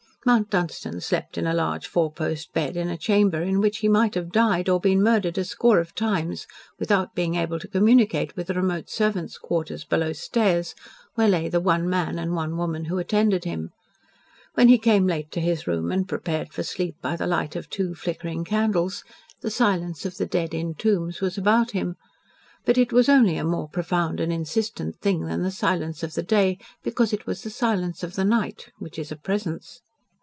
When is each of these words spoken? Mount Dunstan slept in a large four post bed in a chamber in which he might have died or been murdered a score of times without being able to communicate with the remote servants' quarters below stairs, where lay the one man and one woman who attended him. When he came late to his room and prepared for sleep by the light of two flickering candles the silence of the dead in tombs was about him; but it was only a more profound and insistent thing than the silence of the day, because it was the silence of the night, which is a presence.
Mount 0.23 0.51
Dunstan 0.51 1.01
slept 1.01 1.35
in 1.35 1.47
a 1.47 1.53
large 1.55 1.87
four 1.87 2.11
post 2.11 2.53
bed 2.53 2.77
in 2.77 2.89
a 2.89 2.95
chamber 2.95 3.41
in 3.41 3.59
which 3.59 3.79
he 3.79 3.87
might 3.87 4.13
have 4.13 4.31
died 4.31 4.69
or 4.69 4.79
been 4.79 5.01
murdered 5.01 5.35
a 5.39 5.43
score 5.43 5.79
of 5.79 5.95
times 5.95 6.45
without 6.77 7.15
being 7.15 7.33
able 7.33 7.57
to 7.57 7.67
communicate 7.67 8.35
with 8.35 8.45
the 8.45 8.53
remote 8.53 8.87
servants' 8.87 9.39
quarters 9.39 9.83
below 9.83 10.13
stairs, 10.13 10.75
where 11.15 11.27
lay 11.27 11.49
the 11.49 11.59
one 11.59 11.89
man 11.89 12.19
and 12.19 12.35
one 12.35 12.55
woman 12.55 12.85
who 12.85 12.99
attended 12.99 13.45
him. 13.45 13.71
When 14.53 14.67
he 14.67 14.77
came 14.77 15.07
late 15.07 15.31
to 15.31 15.39
his 15.41 15.65
room 15.65 15.91
and 15.91 16.07
prepared 16.07 16.53
for 16.53 16.61
sleep 16.61 16.97
by 17.01 17.15
the 17.15 17.25
light 17.25 17.55
of 17.55 17.67
two 17.67 17.95
flickering 17.95 18.45
candles 18.45 19.03
the 19.41 19.49
silence 19.49 20.05
of 20.05 20.17
the 20.17 20.27
dead 20.27 20.53
in 20.53 20.75
tombs 20.75 21.19
was 21.19 21.35
about 21.35 21.71
him; 21.71 21.95
but 22.63 22.77
it 22.77 22.93
was 22.93 23.09
only 23.09 23.37
a 23.37 23.43
more 23.43 23.67
profound 23.69 24.19
and 24.19 24.31
insistent 24.31 24.99
thing 24.99 25.25
than 25.25 25.41
the 25.41 25.49
silence 25.49 26.03
of 26.03 26.13
the 26.13 26.21
day, 26.21 26.59
because 26.83 27.11
it 27.11 27.25
was 27.25 27.41
the 27.41 27.49
silence 27.49 28.03
of 28.03 28.13
the 28.13 28.23
night, 28.25 28.69
which 28.77 28.99
is 28.99 29.11
a 29.11 29.15
presence. 29.15 29.81